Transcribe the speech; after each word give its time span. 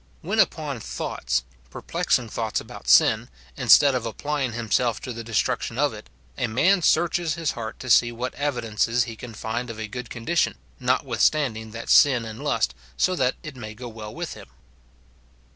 When 0.23 0.39
upon 0.39 0.79
tliouglits, 0.79 1.43
pcrjjlexing 1.71 2.31
thoughts 2.31 2.59
about 2.59 2.89
SIN 2.89 3.29
IN 3.55 3.67
BELIEVERS. 3.67 3.77
223 3.77 3.77
sin, 3.77 3.87
instead 3.87 3.93
of 3.93 4.05
applying 4.07 4.53
himself 4.53 4.99
to 5.01 5.13
the 5.13 5.23
destruction 5.23 5.77
of 5.77 5.93
it, 5.93 6.09
a 6.39 6.47
man 6.47 6.81
searches 6.81 7.35
his 7.35 7.51
heart 7.51 7.79
to 7.81 7.87
see 7.91 8.11
what 8.11 8.33
evidences 8.33 9.03
he 9.03 9.15
can 9.15 9.35
find 9.35 9.69
of 9.69 9.79
a 9.79 9.87
good 9.87 10.09
condition, 10.09 10.55
notwithstanding 10.79 11.69
that 11.73 11.89
sin 11.91 12.25
and 12.25 12.43
lust, 12.43 12.73
so 12.97 13.15
that 13.15 13.35
it 13.43 13.55
may 13.55 13.75
go 13.75 13.87
well 13.87 14.11
with 14.11 14.33
him. 14.33 14.47